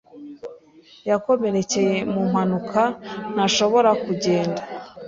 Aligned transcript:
Yakomerekeye 1.09 1.95
mu 2.11 2.21
mpanuka, 2.29 2.81
ntashobora 3.33 3.89
kugenda. 4.03 4.61